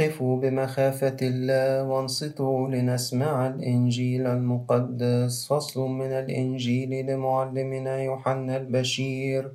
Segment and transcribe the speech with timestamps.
[0.00, 5.46] قفوا بمخافة الله وانصتوا لنسمع الإنجيل المقدس.
[5.46, 9.52] فصل من الإنجيل لمعلمنا يوحنا البشير.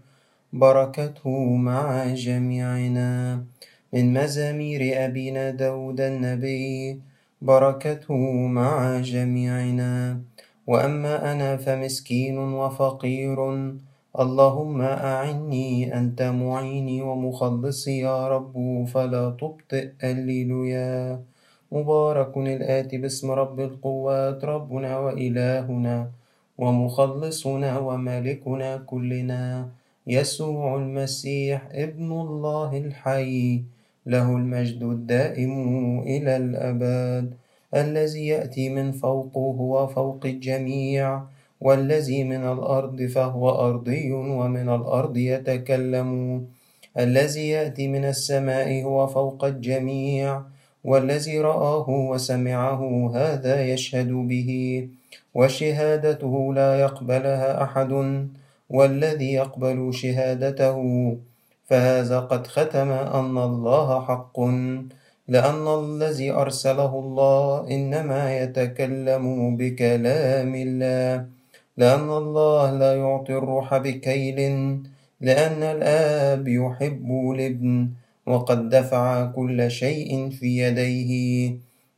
[0.54, 3.44] بركته مع جميعنا.
[3.94, 7.00] من مزامير أبينا داود النبي.
[7.42, 8.18] بركته
[8.48, 10.22] مع جميعنا.
[10.68, 13.38] وأما أنا فمسكين وفقير.
[14.18, 21.22] اللهم أعني أنت معيني ومخلصي يا رب فلا تبطئ الليلويا
[21.72, 22.38] مبارك.
[22.38, 26.10] الآتي باسم رب القوات ربنا وإلهنا
[26.58, 29.70] ومخلصنا ومالكنا كلنا.
[30.08, 33.62] يسوع المسيح ابن الله الحي
[34.06, 35.54] له المجد الدائم
[36.02, 37.34] إلى الأبد
[37.76, 41.22] الذي يأتي من فوق هو فوق الجميع.
[41.62, 46.10] والذي من الأرض فهو أرضي ومن الأرض يتكلم
[47.00, 50.42] الذي يأتي من السماء هو فوق الجميع
[50.84, 54.50] والذي رآه وسمعه هذا يشهد به.
[55.36, 57.92] وشهادته لا يقبلها أحد
[58.70, 60.78] والذي يقبل شهادته
[61.66, 64.40] فهذا قد ختم أن الله حق.
[65.28, 71.39] لأن الذي أرسله الله إنما يتكلم بكلام الله.
[71.80, 74.40] لأن الله لا يعطي الروح بكيل
[75.22, 77.90] لأن الآب يحب الابن
[78.26, 81.12] وقد دفع كل شيء في يديه.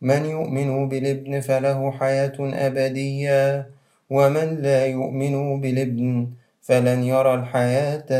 [0.01, 3.67] من يؤمن بالابن فله حياة أبدية
[4.09, 6.27] ومن لا يؤمن بالابن
[6.61, 8.11] فلن يرى الحياة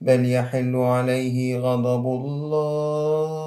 [0.00, 3.43] بل يحل عليه غضب الله.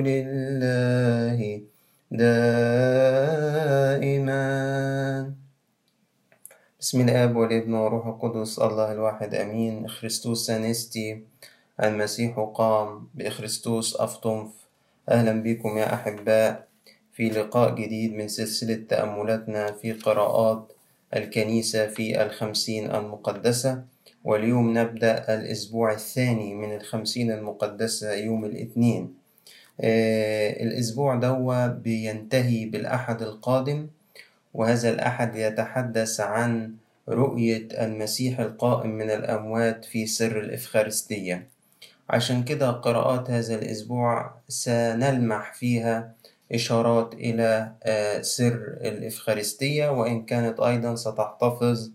[0.00, 1.60] لله
[2.10, 2.36] دائما.
[6.80, 9.88] بسم الآب والابن والروح القدس الله الواحد أمين.
[9.88, 11.22] خريستوس سانستي
[11.82, 14.48] المسيح قام بخريستوس أفطنف.
[15.08, 16.66] أهلا بكم يا أحباء
[17.12, 20.72] في لقاء جديد من سلسلة تأملاتنا في قراءات
[21.14, 23.82] الكنيسة في الخمسين المقدسة.
[24.24, 29.25] واليوم نبدأ الأسبوع الثاني من الخمسين المقدسة يوم الاثنين.
[29.80, 33.86] الأسبوع دوا بينتهي بالأحد القادم
[34.54, 36.72] وهذا الأحد يتحدث عن
[37.08, 41.46] رؤية المسيح القائم من الأموات في سر الإفخارستية.
[42.10, 46.12] عشان كده قراءات هذا الأسبوع سنلمح فيها
[46.52, 47.72] إشارات إلى
[48.22, 51.90] سر الإفخارستية وإن كانت أيضا ستحتفظ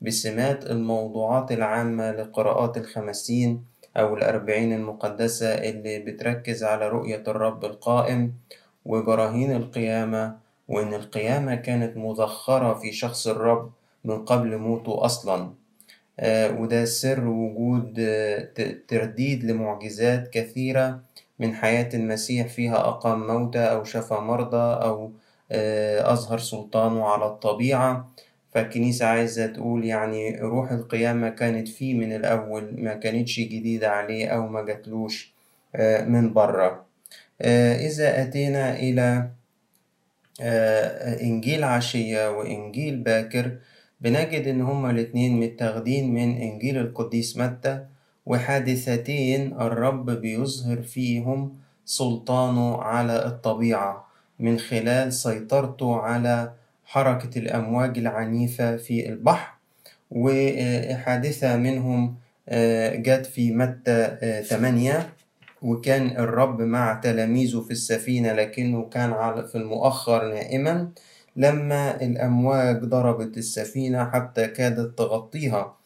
[0.00, 3.64] بسمات الموضوعات العامة لقراءات الخمسين
[3.96, 8.32] أو الأربعين المقدسة اللي بتركز على رؤية الرب القائم
[8.84, 10.36] وبراهين القيامة
[10.68, 13.70] وإن القيامة كانت مذخرة في شخص الرب
[14.04, 15.50] من قبل موته أصلا.
[16.58, 17.94] وده سر وجود
[18.88, 21.00] ترديد لمعجزات كثيرة
[21.38, 25.10] من حياة المسيح فيها أقام موتى أو شفى مرضى أو
[26.12, 28.08] أظهر سلطانه على الطبيعة.
[28.56, 34.48] فالكنيسة عايزة تقول يعني روح القيامة كانت فيه من الأول ما كانتش جديدة عليه أو
[34.48, 35.32] ما جاتلوش
[36.06, 36.84] من بره.
[37.86, 39.28] إذا أتينا إلى
[41.22, 43.56] إنجيل عشية وإنجيل باكر
[44.00, 47.84] بنجد إن هما الاتنين متاخدين من إنجيل القديس متى
[48.26, 54.06] وحادثتين الرب بيظهر فيهم سلطانه على الطبيعة
[54.38, 56.52] من خلال سيطرته على
[56.86, 59.52] حركة الأمواج العنيفة في البحر
[60.10, 62.16] وحادثة منهم
[63.06, 64.16] جت في متى
[64.48, 65.12] ثمانية
[65.62, 69.12] وكان الرب مع تلاميذه في السفينة لكنه كان
[69.46, 70.88] في المؤخر نائما.
[71.36, 75.76] لما الأمواج ضربت السفينة حتى كادت تغطيها.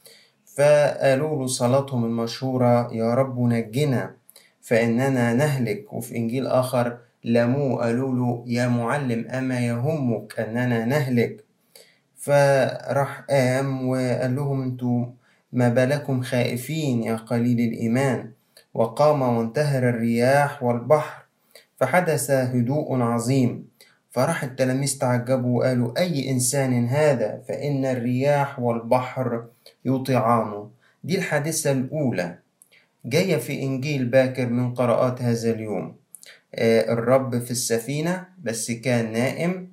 [0.56, 4.14] فقالوا له صلاتهم المشهورة يا رب نجنا
[4.62, 5.92] فإننا نهلك.
[5.92, 11.44] وفي إنجيل آخر لموه قالوا له يا معلم أما يهمك؟ أننا نهلك.
[12.16, 15.06] فراح قام وقال لهم أنتوا
[15.52, 18.30] ما بالكم خائفين يا قليل الإيمان.
[18.74, 21.22] وقام وانتهر الرياح والبحر
[21.76, 23.68] فحدث هدوء عظيم.
[24.10, 29.44] فراح التلاميذ تعجبوا وقالوا أي إنسان هذا؟ فإن الرياح والبحر
[29.84, 30.70] يطيعانه
[31.04, 32.38] دي الحادثة الأولى.
[33.04, 35.99] جاية في إنجيل باكر من قراءات هذا اليوم.
[36.58, 39.68] الرب في السفينة بس كان نائم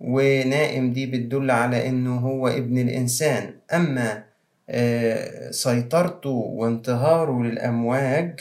[0.00, 3.54] ونائم دي بتدل على إنه هو ابن الإنسان.
[3.74, 4.24] أما
[4.70, 8.40] آه سيطرته وانتهاره للأمواج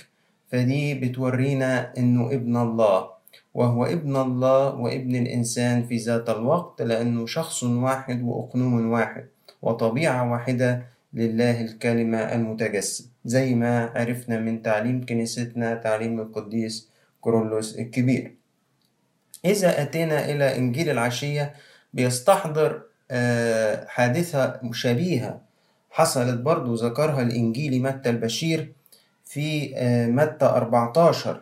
[0.52, 3.10] فدي بتورينا إنه ابن الله.
[3.54, 9.26] وهو ابن الله وابن الإنسان في ذات الوقت لأنه شخص واحد وأقنوم واحد
[9.62, 10.84] وطبيعة واحدة
[11.14, 13.06] لله الكلمة المتجسد.
[13.26, 16.90] زي ما عرفنا من تعليم كنيستنا تعليم القديس
[17.24, 18.36] كورولوس الكبير.
[19.46, 21.54] إذا أتينا إلى إنجيل العشية
[21.94, 22.82] بيستحضر
[23.12, 25.42] آه، حادثة مشابهة
[25.92, 28.74] حصلت برضو ذكرها الإنجيلي متى البشير
[29.26, 31.42] في آه، متى 14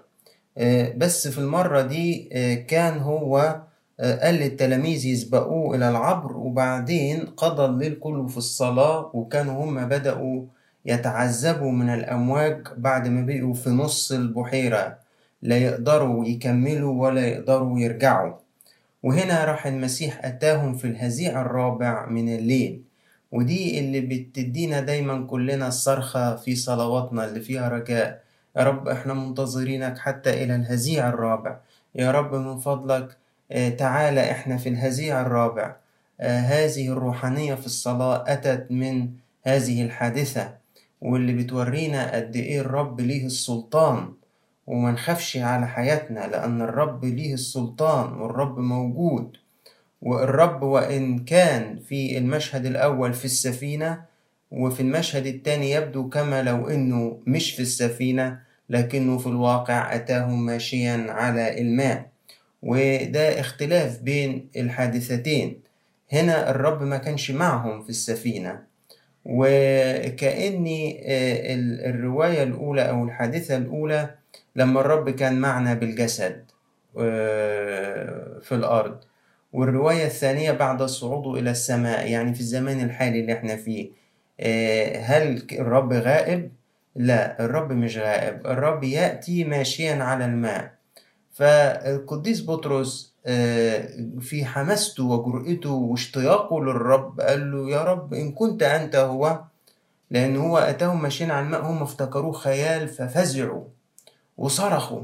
[0.57, 2.23] آه، بس في المرة دي
[2.67, 3.61] كان هو
[3.99, 10.45] قال للتلاميذ يسبقوه إلى العبر وبعدين قضى الليل كله في الصلاة وكانوا هم بدأوا
[10.85, 14.97] يتعذبوا من الأمواج بعد ما بقوا في نص البحيرة.
[15.41, 18.33] لا يقدروا يكملوا ولا يقدروا يرجعوا.
[19.03, 22.81] وهنا راح المسيح أتاهم في الهزيع الرابع من الليل.
[23.31, 28.23] ودي اللي بتدينا دايما كلنا الصرخة في صلواتنا اللي فيها رجاء.
[28.57, 31.57] يا رب إحنا منتظرينك حتى إلى الهزيع الرابع.
[31.95, 33.17] يا رب من فضلك
[33.51, 35.75] آه، تعالى إحنا في الهزيع الرابع.
[36.19, 39.09] آه، هذه الروحانية في الصلاة أتت من
[39.43, 40.53] هذه الحادثة.
[41.01, 44.13] واللي بتورينا قد إيه الرب ليه السلطان.
[44.67, 49.37] وما نخافش على حياتنا لأن الرب ليه السلطان والرب موجود.
[50.01, 54.01] والرب وإن كان في المشهد الأول في السفينة
[54.51, 61.05] وفي المشهد الثاني يبدو كما لو إنه مش في السفينة لكنه في الواقع أتاهم ماشيا
[61.09, 62.05] على الماء.
[62.63, 65.59] وده اختلاف بين الحادثتين.
[66.11, 68.59] هنا الرب ما كانش معهم في السفينة.
[69.25, 71.55] وكأني آه،
[71.89, 74.09] الرواية الأولى أو الحادثة الأولى
[74.56, 76.45] لما الرب كان معنا بالجسد
[77.00, 78.98] آه، في الأرض.
[79.53, 83.92] والرواية الثانية بعد صعوده إلى السماء يعني في الزمان الحالي اللي إحنا فيه.
[84.39, 86.51] آه، هل الرب غائب؟
[86.95, 88.48] لا الرب مش غائب.
[88.48, 90.74] الرب يأتي ماشيا على الماء.
[91.33, 93.88] فالقديس بطرس آه،
[94.19, 99.42] في حماسته وجرأته واشتياقه للرب قال له يا رب إن كنت أنت هو؟
[100.12, 103.63] لأن هو أتاهم ماشيين على الماء هم افتكروه خيال ففزعوا.
[104.41, 105.01] وصرخوا.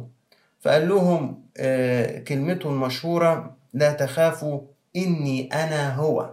[0.60, 4.62] فقال لهم آه، كلمته المشهورة لا تخافوا
[4.95, 6.30] إني أنا هو.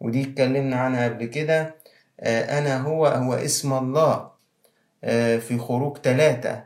[0.00, 1.74] ودي اتكلمنا عنها قبل كده.
[2.20, 4.34] آه، أنا هو هو اسم الله.
[5.40, 6.64] في خروج ثلاثة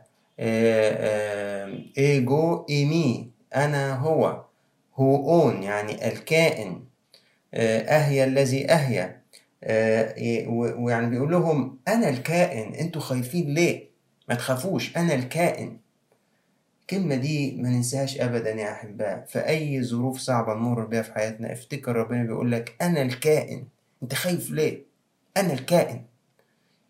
[1.98, 4.44] إيجو إيمي أنا هو.
[4.96, 6.84] هو أون يعني الكائن.
[7.54, 9.22] اهيا الذي اهيا
[10.78, 13.88] ويعني بيقول لهم أنا الكائن أنتوا خايفين ليه؟
[14.28, 15.78] ما تخافوش أنا الكائن.
[16.80, 19.24] الكلمة دي ما ننساهاش أبدا يا أحباء.
[19.28, 23.64] في أي ظروف صعبة نمر بيها في حياتنا افتكر ربنا بيقول لك أنا الكائن.
[24.02, 24.82] أنت خايف ليه؟
[25.36, 26.02] أنا الكائن.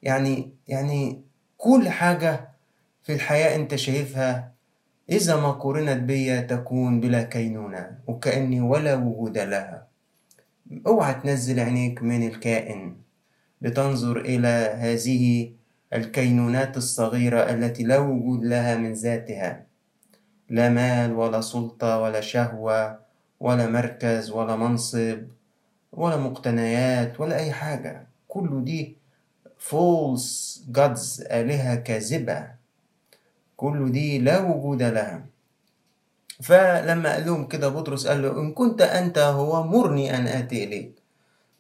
[0.03, 1.21] يعني يعني
[1.59, 2.49] كل حاجة
[3.03, 4.53] في الحياة أنت شايفها
[5.11, 9.87] إذا ما قورنت بيا تكون بلا كينونة وكأني ولا وجود لها.
[10.87, 12.97] أوعى تنزل عينيك من الكائن
[13.61, 15.53] بتنظر إلى هذه
[15.93, 19.65] الكينونات الصغيرة التي لا وجود لها من ذاتها.
[20.51, 22.99] لا مال ولا سلطة ولا شهوة
[23.41, 25.19] ولا مركز ولا منصب
[25.93, 28.07] ولا مقتنيات ولا أي حاجة.
[28.29, 28.97] كل دي
[29.59, 32.47] فولس جادز آلهة كاذبة.
[33.57, 35.27] كل دي لا وجود لها.
[36.43, 40.98] فلما قال لهم كده بطرس قال له إن كنت أنت هو مرني أن آتي إليك.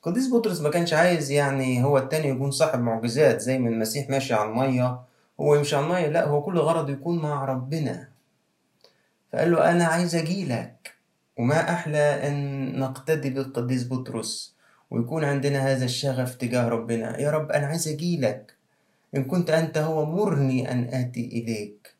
[0.02, 4.34] قديس بطرس ما كانش عايز يعني هو التاني يكون صاحب معجزات زي ما المسيح ماشي
[4.34, 5.00] على المية
[5.40, 8.08] هو يمشي على المية لا هو كل غرضه يكون مع ربنا.
[9.32, 10.94] فقال له أنا عايز أجيلك
[11.38, 14.54] وما أحلى أن نقتدي بالقديس بطرس
[14.90, 17.20] ويكون عندنا هذا الشغف تجاه ربنا.
[17.20, 18.54] يا رب أنا عايز أجيلك
[19.16, 21.94] إن كنت أنت هو مرني أن آتي إليك.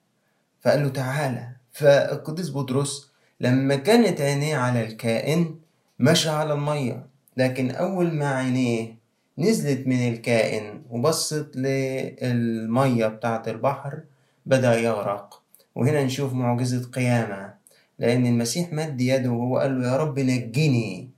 [0.60, 1.48] فقال له تعالى.
[1.72, 5.58] فالقديس بطرس لما كانت عينيه على الكائن
[5.98, 7.06] مشى على المية.
[7.38, 8.94] لكن أول ما عينيه
[9.38, 14.00] نزلت من الكائن وبصت للمية بتاعة البحر
[14.46, 15.42] بدأ يغرق.
[15.74, 17.54] وهنا نشوف معجزة قيامة
[17.98, 21.10] لأن المسيح مد يده وهو قال له يا رب نجني.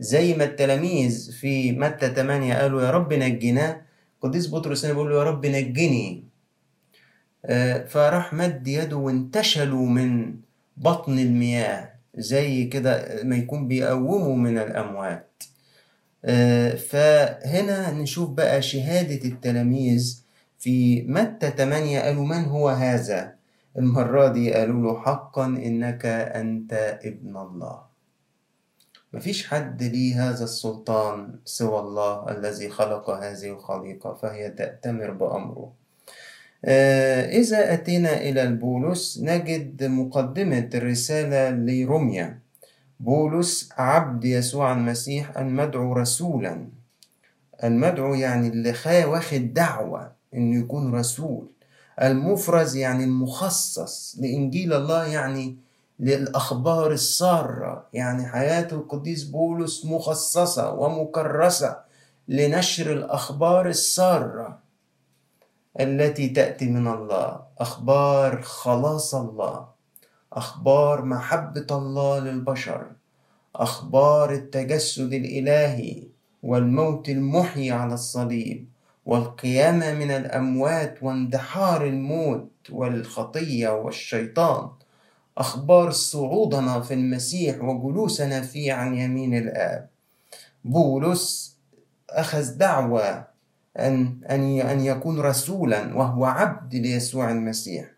[0.00, 3.82] زي ما التلاميذ في متى 8 قالوا يا رب نجنا.
[4.20, 6.24] قديس بطرس هنا بيقول له يا رب نجني.
[7.44, 10.34] آه، فراح مد يده وانتشلوا من
[10.76, 15.42] بطن المياه زي كده ما يكون بيقوموا من الأموات.
[16.76, 20.22] فهنا نشوف بقى شهادة التلاميذ
[20.58, 23.34] في متى 8 قالوا من هو هذا؟
[23.78, 27.82] المرة دي قالوا له حقا إنك أنت ابن الله.
[29.12, 35.72] مفيش حد ليه هذا السلطان سوى الله الذي خلق هذه الخليقة فهي تأتمر بأمره.
[36.64, 42.38] آه، إذا أتينا إلى البولس نجد مقدمة الرسالة لروميا.
[43.00, 46.68] بولس عبد يسوع المسيح المدعو رسولا.
[47.64, 51.46] المدعو يعني اللي واخد دعوة إنه يكون رسول.
[52.02, 55.56] المفرز يعني المخصص لإنجيل الله يعني
[56.00, 57.86] للأخبار السارة.
[57.92, 61.76] يعني حياة القديس بولس مخصصة ومكرسة
[62.28, 64.58] لنشر الأخبار السارة
[65.80, 67.40] التي تأتي من الله.
[67.58, 69.75] أخبار خلاص الله.
[70.36, 72.86] أخبار محبة الله للبشر
[73.54, 76.02] أخبار التجسد الإلهي
[76.42, 78.68] والموت المحيي على الصليب
[79.06, 84.68] والقيامة من الأموات واندحار الموت والخطية والشيطان
[85.38, 89.88] أخبار صعودنا في المسيح وجلوسنا فيه عن يمين الآب.
[90.64, 91.56] بولس
[92.10, 93.24] أخذ دعوة
[93.78, 97.95] أن أن أن يكون رسولا وهو عبد ليسوع المسيح.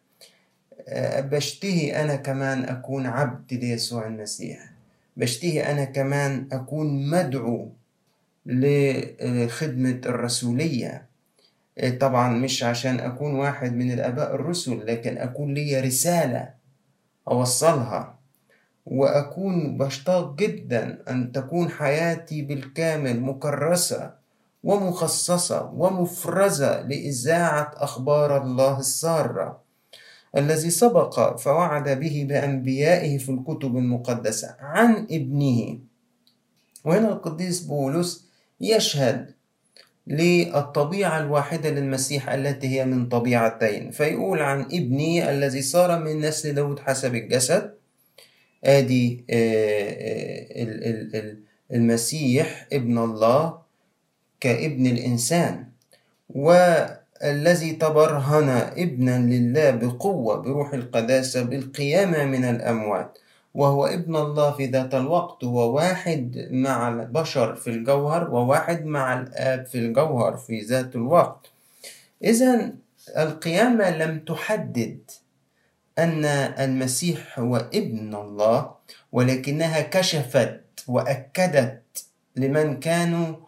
[1.18, 4.70] بشتهي أنا كمان أكون عبد ليسوع المسيح.
[5.16, 7.68] بشتهي أنا كمان أكون مدعو
[8.46, 11.06] لخدمة الرسولية.
[12.00, 16.50] طبعا مش عشان أكون واحد من الآباء الرسل لكن أكون لي رسالة
[17.28, 18.18] أوصلها.
[18.86, 24.14] وأكون بشتاق جدا أن تكون حياتي بالكامل مكرسة
[24.64, 29.67] ومخصصة ومفرزة لإذاعة أخبار الله السارة.
[30.36, 35.78] الذي سبق فوعد به بأنبيائه في الكتب المقدسة عن ابنه.
[36.84, 38.28] وهنا القديس بولس
[38.60, 39.34] يشهد
[40.06, 46.78] للطبيعة الواحدة للمسيح التي هي من طبيعتين فيقول عن ابني الذي صار من نسل داود
[46.78, 47.74] حسب الجسد
[48.64, 50.46] آدي آه،
[51.14, 51.36] آه،
[51.72, 53.58] المسيح ابن الله
[54.40, 55.64] كابن الإنسان.
[57.22, 63.18] والذي تبرهن ابنا لله بقوة بروح القداسة بالقيامة من الأموات.
[63.54, 69.66] وهو ابن الله في ذات الوقت هو واحد مع البشر في الجوهر وواحد مع الآب
[69.66, 71.46] في الجوهر في ذات الوقت.
[72.24, 72.72] إذا
[73.16, 74.98] القيامة لم تحدد
[75.98, 76.24] أن
[76.58, 78.70] المسيح هو ابن الله
[79.12, 82.04] ولكنها كشفت وأكدت
[82.36, 83.47] لمن كانوا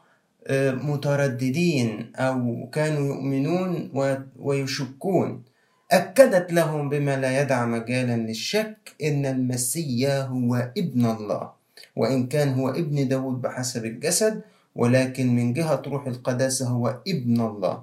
[0.88, 3.90] مترددين أو كانوا يؤمنون
[4.38, 5.42] ويشكون.
[5.90, 11.50] أكدت لهم بما لا يدع مجالا للشك إن المسيا هو ابن الله
[11.96, 14.40] وإن كان هو ابن داود بحسب الجسد
[14.76, 17.82] ولكن من جهة روح القداسة هو ابن الله.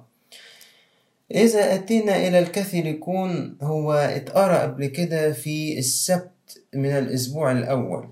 [1.34, 8.08] إذا أتينا إلى الكاثوليكون هو اتقرأ قبل كده في السبت من الأسبوع الأول.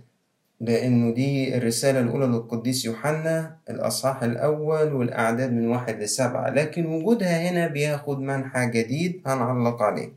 [0.60, 6.50] لأنه دي الرسالة الأولى للقديس يوحنا الأصحاح الأول والأعداد من واحد لسبعة.
[6.50, 10.12] لكن وجودها هنا بياخد منحى جديد هنعلق عليه.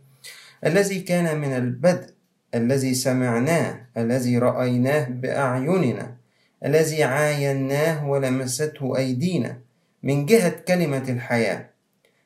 [0.66, 2.10] الذي كان من البدء
[2.56, 6.16] الذي سمعناه الذي رأيناه بأعيننا
[6.66, 9.58] الذي عايناه ولمسته أيدينا
[10.04, 11.70] من جهة كلمة الحياة.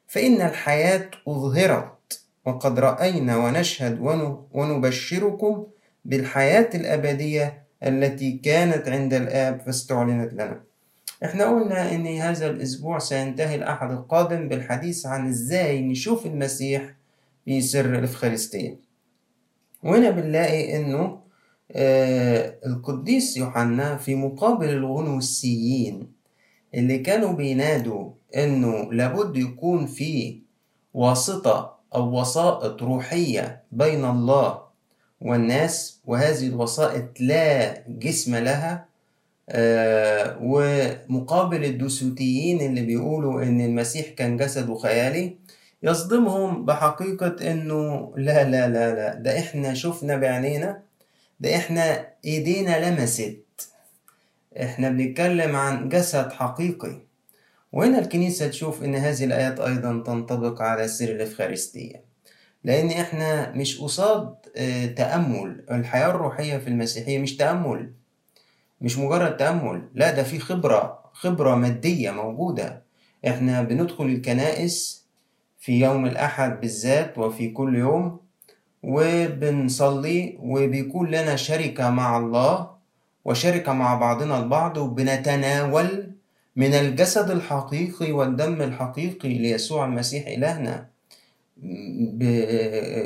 [0.08, 4.00] فإن الحياة أظهرت وقد رأينا ونشهد
[4.54, 5.66] ونبشركم
[6.06, 10.64] بالحياة الأبدية التي كانت عند الآب فاستعلنت لنا.
[11.26, 16.94] إحنا قلنا إن هذا الأسبوع سينتهي الأحد القادم بالحديث عن إزاي نشوف المسيح
[17.46, 18.80] في سر الإفخارستية.
[19.84, 21.20] وهنا بنلاقي إنه
[21.72, 26.08] آه القديس يوحنا في مقابل الغنوسيين
[26.76, 30.40] اللي كانوا بينادوا إنه لابد يكون في
[30.94, 34.60] واسطة أو وسائط روحية بين الله
[35.24, 38.86] والناس وهذه الوسائط لا جسم لها
[39.50, 45.36] آه ومقابل الدوسوتيين اللي بيقولوا إن المسيح كان جسد خيالي
[45.84, 50.82] يصدمهم بحقيقة إنه لا لا لا لا ده إحنا شفنا بعينينا
[51.40, 53.38] ده إحنا إيدينا لمست.
[54.62, 57.02] إحنا بنتكلم عن جسد حقيقي.
[57.74, 62.02] وهنا الكنيسة تشوف إن هذه الآيات أيضا تنطبق على سر الإفخارستية
[62.64, 64.36] لأن إحنا مش قصاد
[64.96, 65.64] تأمل.
[65.72, 67.92] الحياة الروحية في المسيحية مش تأمل
[68.82, 69.82] مش مجرد تأمل.
[69.94, 72.84] لا ده في خبرة خبرة مادية موجودة.
[73.28, 75.04] إحنا بندخل الكنائس
[75.60, 78.20] في يوم الأحد بالذات وفي كل يوم
[78.84, 82.70] وبنصلي وبيكون لنا شركة مع الله
[83.26, 86.12] وشركة مع بعضنا البعض وبنتناول
[86.56, 90.88] من الجسد الحقيقي والدم الحقيقي ليسوع المسيح إلهنا.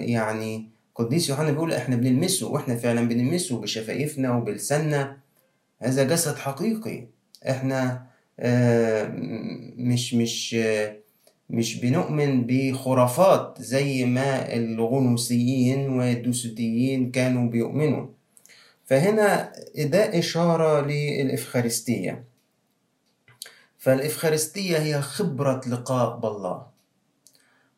[0.05, 5.17] يعني قديس يوحنا بيقول إحنا بنلمسه وإحنا فعلا بنلمسه بشفايفنا وبلساننا.
[5.81, 7.07] هذا جسد حقيقي.
[7.49, 8.07] إحنا
[8.39, 9.11] آه،
[9.77, 10.57] مش مش
[11.49, 18.07] مش بنؤمن بخرافات زي ما الغنوصيين والدوسوتيين كانوا بيؤمنوا.
[18.85, 22.23] فهنا ده إشارة للإفخارستية.
[23.77, 26.67] فالإفخارستية هي خبرة لقاء بالله.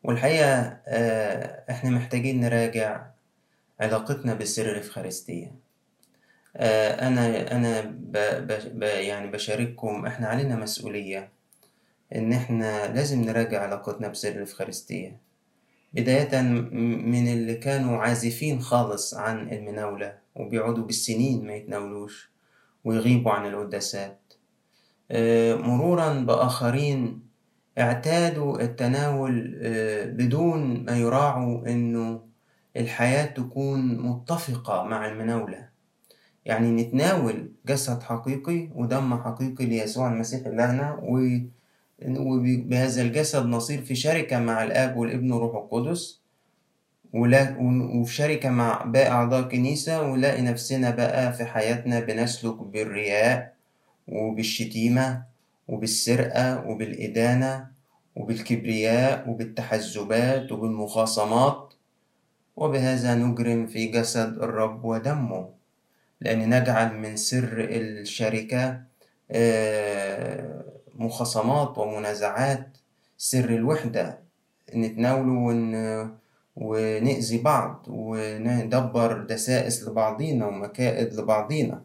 [0.04, 3.09] والحقيقة آه، إحنا محتاجين نراجع
[3.80, 5.54] علاقتنا بسر الإفخارستية.
[6.56, 8.12] آه، أنا أنا ب
[8.78, 11.30] ب يعني بشارككم إحنا علينا مسؤولية
[12.14, 15.16] إن إحنا لازم نراجع علاقتنا بسر الإفخارستية.
[15.92, 22.30] بداية من اللي كانوا عازفين خالص عن المناولة وبيقعدوا بالسنين ما يتناولوش
[22.84, 24.20] ويغيبوا عن القداسات.
[25.10, 27.22] آه، مرورا بآخرين
[27.78, 32.29] اعتادوا التناول آه، بدون ما يراعوا إنه
[32.76, 35.68] الحياة تكون متفقة مع المناولة.
[36.44, 40.98] يعني نتناول جسد حقيقي ودم حقيقي ليسوع المسيح إلهنا
[42.08, 46.20] وبهذا الجسد نصير في شركة مع الآب والابن والروح القدس
[47.14, 53.54] وفي شركة مع باقي أعضاء الكنيسة ونلاقي نفسنا بقى في حياتنا بنسلك بالرياء
[54.08, 55.22] وبالشتيمة
[55.68, 57.66] وبالسرقة وبالإدانة
[58.16, 61.74] وبالكبرياء وبالتحزبات وبالمخاصمات.
[62.56, 65.48] وبهذا نجرم في جسد الرب ودمه
[66.20, 68.80] لأن نجعل من سر الشركة
[69.30, 70.64] آه،
[70.94, 72.78] مخاصمات ومنازعات
[73.18, 74.18] سر الوحدة.
[74.74, 75.74] نتناوله ون...
[76.56, 81.82] ونأذي بعض وندبر دسائس لبعضينا ومكائد لبعضينا.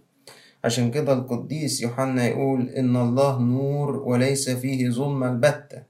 [0.63, 5.83] عشان كده القديس يوحنا يقول إن الله نور وليس فيه ظلم البتة.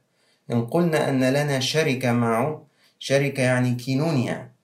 [0.52, 2.66] إن قلنا أن لنا شركة معه
[3.00, 4.55] شركة يعني كينونيا.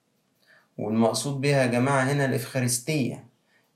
[0.78, 3.24] والمقصود بها يا جماعة هنا الإفخارستية.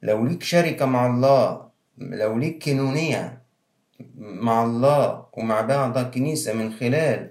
[0.02, 1.66] لو ليك شركة مع الله
[1.98, 3.42] لو ليك كينونية
[4.18, 7.30] مع الله ومع بعض الكنيسة من خلال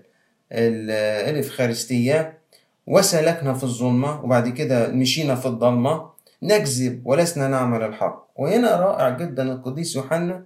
[0.51, 2.39] الإفخارستية
[2.87, 6.09] وسلكنا في الظلمة وبعد كده مشينا في الضلمة
[6.43, 8.27] نكذب ولسنا نعمل الحق.
[8.35, 10.45] وهنا رائع جدا القديس يوحنا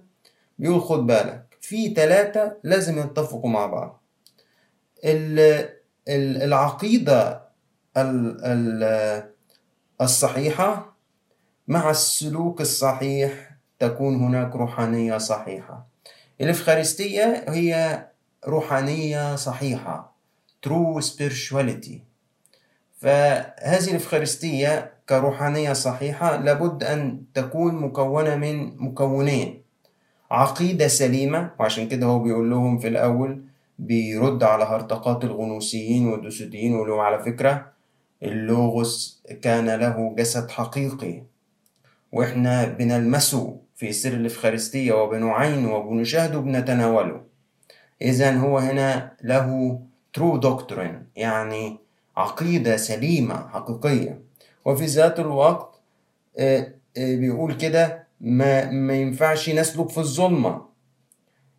[0.58, 4.02] بيقول خد بالك في ثلاثة لازم يتفقوا مع بعض.
[6.08, 7.49] العقيدة
[10.00, 10.96] الصحيحة.
[11.68, 15.86] مع السلوك الصحيح تكون هناك روحانية صحيحة.
[16.40, 18.04] الإفخارستية هي
[18.48, 20.16] روحانية صحيحة.
[20.66, 21.98] True spirituality.
[22.98, 29.62] فهذه الإفخارستية كروحانية صحيحة لابد أن تكون مكونة من مكونين.
[30.30, 33.42] عقيدة سليمة وعشان كده هو بيقول لهم في الأول
[33.78, 37.72] بيرد على هرطقات الغنوصيين والدوسوديين ويقول لهم على فكرة
[38.22, 41.22] اللوغوس كان له جسد حقيقي.
[42.12, 47.20] وإحنا بنلمسه في سر الإفخارستية وبنعينه وبنشاهده وبنتناوله
[48.02, 49.78] إذا هو هنا له
[50.18, 51.78] true doctrine يعني
[52.16, 54.20] عقيدة سليمة حقيقية.
[54.64, 55.80] وفي ذات الوقت
[56.38, 60.62] آه، آه، بيقول كده ما, ما ينفعش نسلك في الظلمة.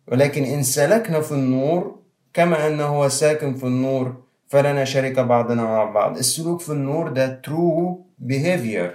[0.08, 1.98] ولكن إن سلكنا في النور
[2.34, 4.22] كما أنه هو ساكن في النور
[4.52, 6.16] فلنا شركة بعضنا مع بعض.
[6.18, 7.96] السلوك في النور ده true
[8.28, 8.90] behavior.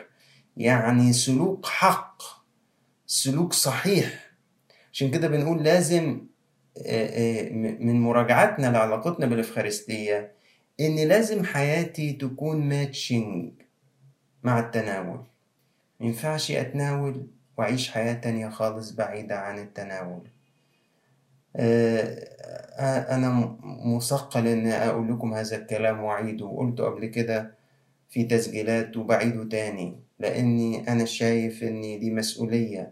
[0.57, 2.21] يعني سلوك حق.
[3.05, 4.31] سلوك صحيح.
[4.93, 6.21] عشان كده بنقول لازم
[6.85, 10.31] آه، من مراجعتنا لعلاقتنا بالإفخارستية
[10.79, 13.51] إن لازم حياتي تكون ماتشنج
[14.43, 15.23] مع التناول.
[15.99, 20.21] مينفعش أتناول وأعيش حياة تانية خالص بعيدة عن التناول.
[20.21, 20.36] آه،
[21.59, 26.45] أنا مثقل إن أقول لكم هذا الكلام وأعيده.
[26.45, 27.55] وقلته قبل كده
[28.09, 32.91] في تسجيلات وبعيده تاني لأني أنا شايف إن دي مسؤولية.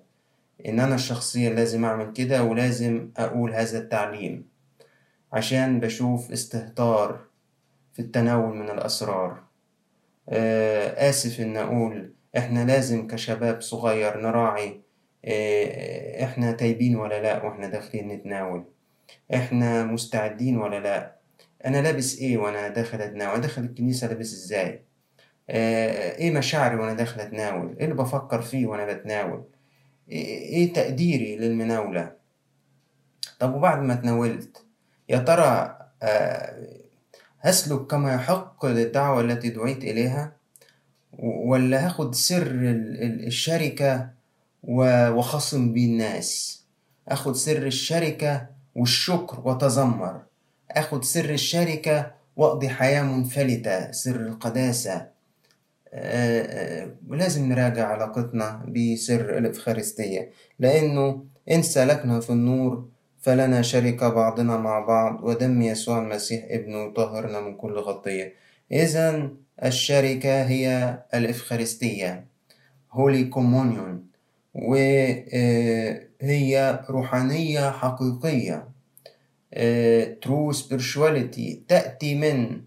[0.66, 4.48] إن أنا الشخصيا لازم أعمل كده ولازم أقول هذا التعليم
[5.34, 7.20] عشان بشوف استهتار
[7.94, 9.44] في التناول من الأسرار.
[10.30, 14.82] آه، آسف إن أقول إحنا لازم كشباب صغير نراعي
[15.26, 18.64] آه، إحنا تايبين ولا لأ؟ وإحنا داخلين نتناول.
[19.34, 21.16] إحنا مستعدين ولا لأ؟
[21.66, 24.82] أنا لابس إيه وأنا داخل أتناول؟ داخل الكنيسة لابس إزاي؟
[25.50, 29.44] آه، إيه مشاعري وأنا داخل أتناول؟ إيه اللي بفكر فيه وأنا بتناول؟
[30.10, 32.12] إيه تقديري للمناولة؟
[33.40, 34.66] طب وبعد ما تناولت؟
[35.10, 35.78] يا ترى
[37.42, 40.36] هسلك كما يحق للدعوة التي دعيت إليها؟
[41.20, 42.48] ولا هاخد سر
[43.28, 44.10] الشركة
[44.68, 46.62] وخصم بيه الناس
[47.08, 50.22] أخد سر الشركة والشكر وتذمر.
[50.72, 55.08] أخد سر الشركة وأقضي حياة منفلتة سر القداسة.
[57.10, 62.86] لازم نراجع علاقتنا بسر الإفخارستية لأنه إن سلكنا في النور
[63.22, 68.34] فلنا شركة بعضنا مع بعض ودم يسوع المسيح ابنه يطهرنا من كل خطية
[68.72, 69.30] إذا
[69.64, 72.26] الشركة هي الإفخارستية
[72.92, 74.06] holy communion
[74.56, 76.50] وهي
[76.90, 78.68] روحانية حقيقية.
[80.22, 81.58] true spirituality.
[81.68, 82.62] تأتي من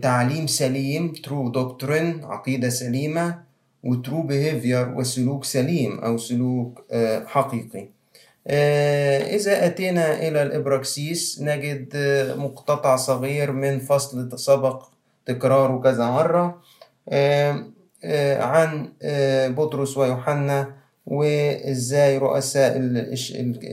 [0.00, 3.42] تعليم سليم true doctrine عقيدة سليمة
[3.82, 6.84] و true behavior وسلوك سليم أو سلوك
[7.26, 7.88] حقيقي.
[9.36, 11.96] إذا أتينا إلى الإبراكسيس نجد
[12.38, 14.88] مقتطع صغير من فصل سبق
[15.26, 16.62] تكراره كذا مرة
[18.42, 18.92] عن
[19.54, 22.76] بطرس ويوحنا وإزاي رؤساء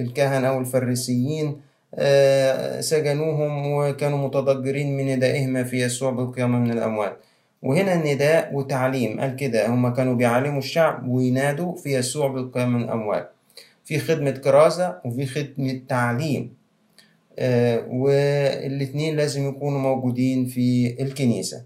[0.02, 1.62] الكهنة أو الفريسيين
[2.80, 7.18] سجنوهم وكانوا متضجرين من ندائهما في يسوع بالقيامة من الأموات
[7.64, 13.32] وهنا النداء وتعليم قال كده هم كانوا بيعلموا الشعب وينادوا في يسوع بالقيامة من الأموات
[13.86, 16.54] في خدمة كرازة وفي خدمة تعليم
[17.40, 21.64] آه والاتنين لازم يكونوا موجودين في الكنيسة.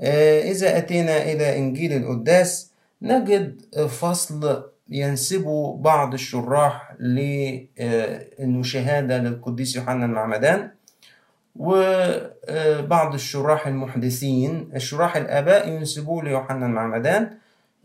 [0.00, 2.70] آه إذا أتينا إلى إنجيل القداس
[3.02, 10.70] نجد فصل ينسبه بعض الشراح لأنه شهادة للقديس يوحنا المعمدان
[11.56, 17.30] وبعض الشراح المحدثين الشراح الآباء ينسبوه ليوحنا المعمدان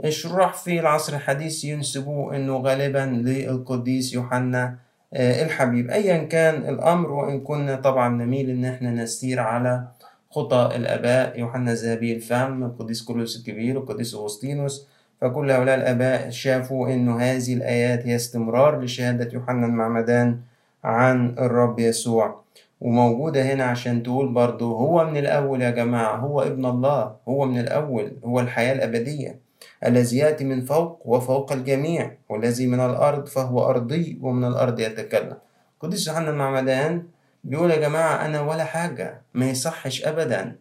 [0.06, 4.76] الشراح في العصر الحديث ينسبوه أنه غالبا للقديس يوحنا
[5.16, 5.90] الحبيب.
[5.90, 9.88] أيا كان الأمر وإن كنا طبعا نميل أن إحنا نسير على
[10.32, 14.88] خطى الآباء يوحنا الذهبي الفم القديس كورلوس الكبير والقديس أغسطينوس
[15.26, 20.40] فكل هؤلاء الآباء شافوا أن هذه الآيات هي استمرار لشهادة يوحنا المعمدان
[20.84, 22.42] عن الرب يسوع.
[22.82, 27.60] وموجودة هنا عشان تقول برضو هو من الأول يا جماعة هو ابن الله هو من
[27.60, 29.40] الأول هو الحياة الأبدية
[29.86, 35.38] الذي يأتي من فوق وفوق الجميع والذي من الأرض فهو أرضي ومن الأرض يتكلم.
[35.80, 37.04] قديس يوحنا المعمدان
[37.44, 40.56] بيقول يا جماعة أنا ولا حاجة ما يصحش أبدا.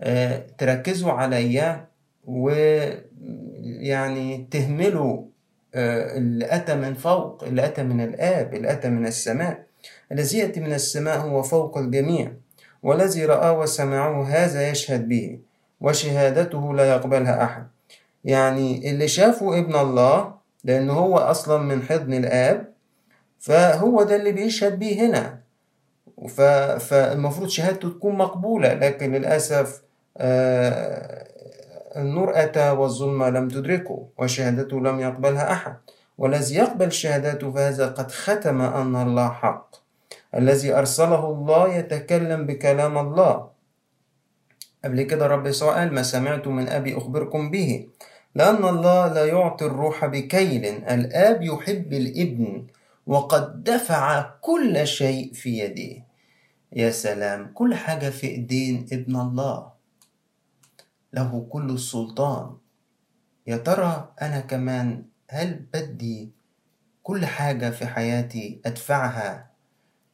[0.00, 1.86] أه تركزوا عليا
[3.66, 5.22] ويعني تهملوا
[5.74, 9.66] أه اللي أتى من فوق اللي أتى من الآب اللي أتى من السماء.
[10.12, 12.32] الذي يأتي من السماء هو فوق الجميع.
[12.82, 15.38] والذي رآه وسمعه هذا يشهد به
[15.80, 17.66] وشهادته لا يقبلها أحد.
[18.24, 22.72] يعني اللي شافه ابن الله لأنه هو أصلا من حضن الآب
[23.38, 25.40] فهو ده اللي بيشهد بيه هنا.
[26.78, 29.82] فالمفروض شهادته تكون مقبولة لكن للأسف
[30.16, 31.26] آه
[31.96, 35.76] النور أتى والظلمة لم تدركه وشهادته لم يقبلها أحد.
[36.18, 39.76] والذي يقبل شهادته فهذا قد ختم أن الله حق.
[40.34, 43.48] الذي أرسله الله يتكلم بكلام الله.
[44.84, 47.88] قبل كده رب يسوع قال ما سمعت من أبي أخبركم به؟
[48.34, 50.64] لأن الله لا يعطي الروح بكيل.
[50.64, 52.66] الآب يحب الإبن
[53.06, 56.06] وقد دفع كل شيء في يديه
[56.72, 59.75] يا سلام كل حاجة في إيدين ابن الله.
[61.16, 62.56] له كل السلطان.
[63.46, 66.30] يا ترى أنا كمان هل بدي
[67.02, 69.50] كل حاجة في حياتي أدفعها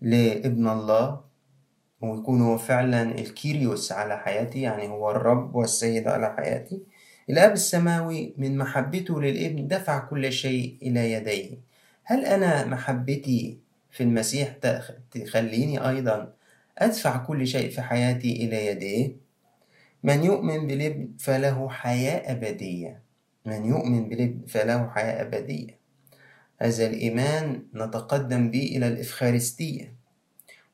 [0.00, 1.20] لابن الله؟
[2.00, 6.82] ويكون هو فعلا الكيريوس على حياتي يعني هو الرب والسيد على حياتي.
[7.30, 11.58] الأب السماوي من محبته للابن دفع كل شيء إلى يديه.
[12.04, 13.58] هل أنا محبتي
[13.90, 14.56] في المسيح
[15.10, 16.32] تخليني أيضا
[16.78, 19.21] أدفع كل شيء في حياتي إلى يديه؟
[20.02, 23.02] من يؤمن بالابن فله حياة أبدية.
[23.46, 25.78] من يؤمن بالابن فله حياة أبدية.
[26.62, 29.94] هذا الإيمان نتقدم به إلى الإفخارستية.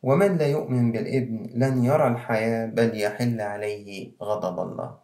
[0.03, 4.99] ومن لا يؤمن بالإبن لن يرى الحياة بل يحل عليه غضب الله.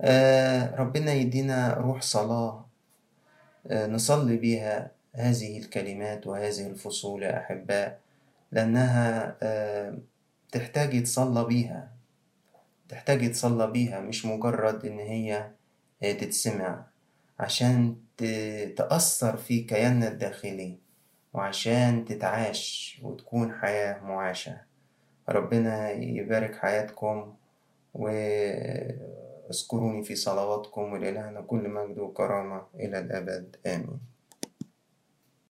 [0.00, 2.66] آه ربنا يدينا روح صلاة.
[3.66, 8.00] آه نصلي بها هذه الكلمات وهذه الفصول يا أحباء
[8.52, 9.98] لأنها آه
[10.52, 11.93] تحتاج يتصلى بيها
[12.94, 15.50] تحتاج يتصلى بيها مش مجرد إن هي
[16.00, 16.84] تتسمع
[17.38, 17.96] عشان
[18.76, 20.78] تأثر في كياننا الداخلي
[21.32, 24.60] وعشان تتعاش وتكون حياة معاشة.
[25.28, 27.34] ربنا يبارك حياتكم
[27.94, 33.56] واذكروني في صلواتكم ولإلهنا كل مجد وكرامة إلى الأبد.
[33.66, 34.13] آمين.